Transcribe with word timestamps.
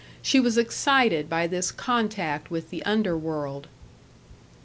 She 0.23 0.39
was 0.39 0.57
excited 0.57 1.29
by 1.29 1.45
this 1.45 1.71
contact 1.71 2.49
with 2.49 2.71
the 2.71 2.81
underworld. 2.85 3.67